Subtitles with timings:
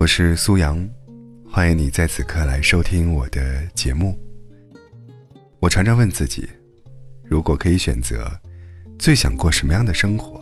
[0.00, 0.88] 我是苏阳，
[1.50, 4.16] 欢迎你在此刻来收听我的节目。
[5.58, 6.48] 我常常问自己，
[7.24, 8.30] 如果可以选择，
[8.96, 10.40] 最想过什么样的生活？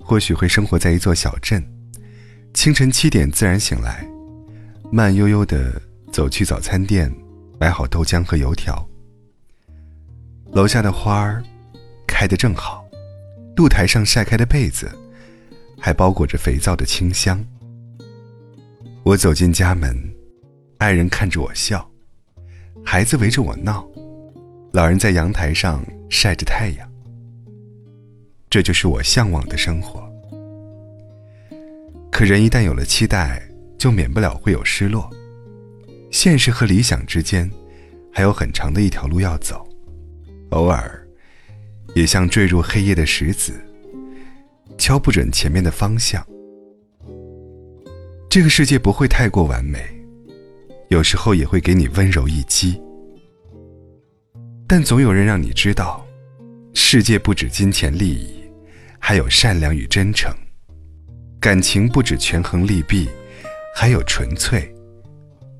[0.00, 1.64] 或许会生活在一座小镇，
[2.52, 4.04] 清晨七点自然醒来，
[4.90, 5.80] 慢悠悠的
[6.12, 7.14] 走去早餐店，
[7.60, 8.84] 买好豆浆和油条。
[10.50, 11.40] 楼下的花儿
[12.04, 12.84] 开得正好，
[13.56, 14.90] 露台上晒开的被子
[15.78, 17.42] 还包裹着肥皂的清香。
[19.04, 19.94] 我走进家门，
[20.78, 21.86] 爱人看着我笑，
[22.82, 23.86] 孩子围着我闹，
[24.72, 26.90] 老人在阳台上晒着太阳。
[28.48, 30.10] 这就是我向往的生活。
[32.10, 33.46] 可人一旦有了期待，
[33.76, 35.10] 就免不了会有失落。
[36.10, 37.50] 现实和理想之间，
[38.10, 39.68] 还有很长的一条路要走。
[40.48, 41.06] 偶尔，
[41.94, 43.52] 也像坠入黑夜的石子，
[44.78, 46.26] 敲不准前面的方向。
[48.34, 49.78] 这个世界不会太过完美，
[50.88, 52.82] 有时候也会给你温柔一击。
[54.66, 56.04] 但总有人让你知道，
[56.72, 58.34] 世界不止金钱利益，
[58.98, 60.32] 还有善良与真诚；
[61.38, 63.08] 感情不止权衡利弊，
[63.72, 64.68] 还有纯粹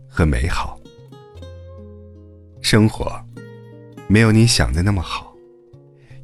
[0.08, 0.76] 和美好。
[2.60, 3.24] 生活。
[4.08, 5.32] 没有你想的那么好，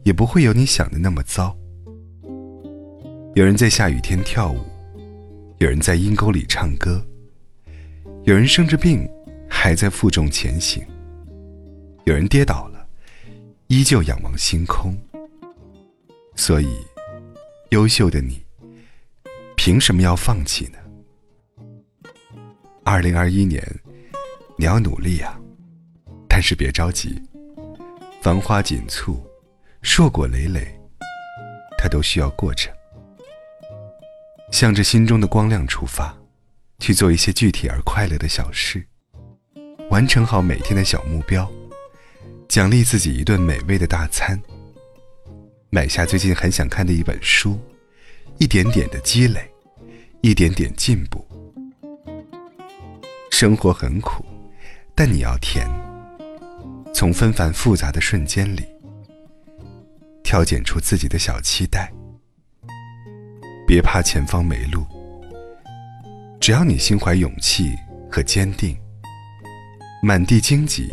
[0.02, 1.56] 也不会有你想的那么糟。
[3.36, 4.58] 有人在下雨天跳舞，
[5.60, 7.04] 有人在阴沟里唱歌，
[8.24, 9.06] 有人生着病
[9.46, 10.82] 还在负重前行，
[12.04, 12.88] 有人跌倒了
[13.66, 14.96] 依旧仰望星空。
[16.34, 16.74] 所以，
[17.72, 18.42] 优秀的你，
[19.54, 22.10] 凭什么要放弃呢？
[22.82, 23.62] 二零二一年，
[24.56, 25.38] 你要努力啊，
[26.26, 27.20] 但是别着急。
[28.22, 29.22] 繁花锦簇，
[29.82, 30.74] 硕果累累，
[31.76, 32.72] 它都需要过程。
[34.50, 36.14] 向着心中的光亮出发，
[36.78, 38.84] 去做一些具体而快乐的小事，
[39.90, 41.50] 完成好每天的小目标，
[42.48, 44.40] 奖励自己一顿美味的大餐，
[45.70, 47.58] 买下最近很想看的一本书，
[48.38, 49.50] 一点点的积累，
[50.20, 51.26] 一点点进步。
[53.30, 54.24] 生活很苦，
[54.94, 55.66] 但你要甜。
[56.92, 58.66] 从纷繁复杂的瞬间里，
[60.22, 61.90] 挑拣出自己的小期待。
[63.70, 64.84] 别怕前方没路，
[66.40, 67.78] 只要你心怀勇气
[68.10, 68.76] 和坚定，
[70.02, 70.92] 满地荆棘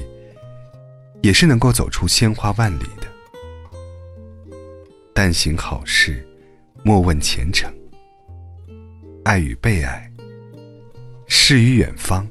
[1.23, 3.07] 也是能够走出鲜花万里的。
[5.11, 6.23] 但行好事，
[6.83, 7.67] 莫问前程。
[9.23, 10.07] 爱与被爱，
[11.25, 12.29] 诗与远方，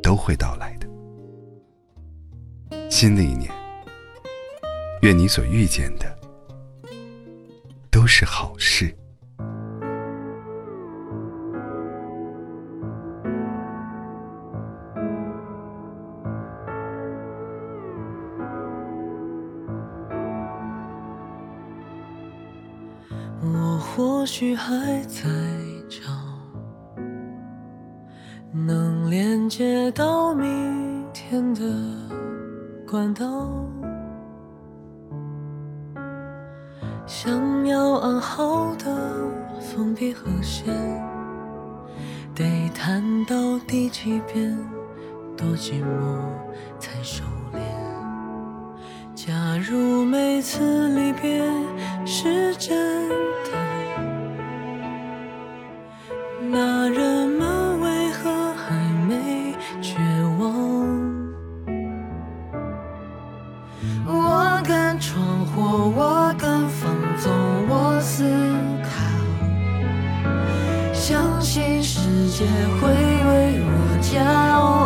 [0.00, 0.86] 都会到来的。
[2.88, 3.50] 新的一年，
[5.02, 6.16] 愿你所遇见的
[8.08, 8.92] 是好事。
[23.40, 25.28] 我或许还在
[25.88, 26.00] 找
[28.50, 31.60] 能连接到明天的。
[32.90, 33.68] 管道，
[37.08, 38.84] 想要安好的
[39.58, 40.66] 封闭和弦，
[42.34, 44.54] 得弹到第几遍，
[45.34, 46.20] 多寂寞
[46.78, 47.24] 才收
[47.54, 47.58] 敛。
[49.14, 51.42] 假如每次离别
[52.04, 52.87] 是真
[72.58, 73.70] 也会为我
[74.02, 74.77] 骄傲，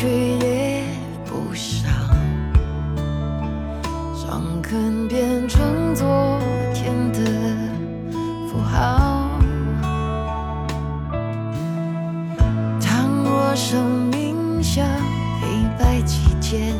[0.00, 0.82] 却也
[1.26, 1.86] 不少。
[4.14, 6.40] 伤痕变成昨
[6.72, 7.20] 天的
[8.48, 9.28] 符号。
[12.80, 14.86] 倘若生命像
[15.38, 15.46] 黑
[15.78, 16.74] 白棋键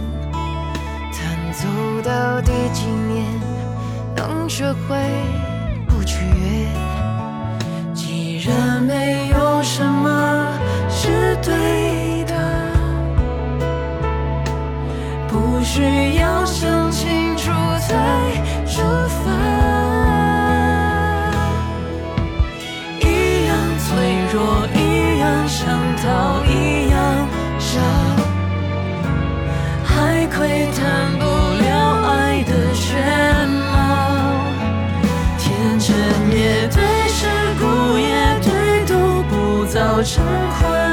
[1.12, 1.68] 弹奏
[2.02, 3.26] 到第几年
[4.16, 4.96] 能学会
[5.86, 6.89] 不取悦
[16.44, 17.50] 想清楚
[17.88, 17.94] 再
[18.66, 18.82] 出
[19.24, 19.30] 发，
[23.00, 23.88] 一样脆
[24.32, 26.98] 弱，一样想逃，一样
[27.58, 27.78] 傻，
[29.84, 30.80] 还窥探
[31.18, 31.68] 不了
[32.08, 33.68] 爱的全貌。
[35.38, 35.88] 天真
[36.36, 36.78] 也对，
[37.08, 37.18] 世
[37.58, 38.50] 故也对，
[38.86, 40.24] 都不造成
[40.58, 40.89] 灰。